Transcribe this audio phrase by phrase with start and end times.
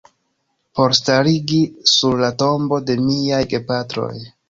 [0.79, 1.59] Por starigi
[1.93, 4.15] sur la tombo de miaj gepatroj.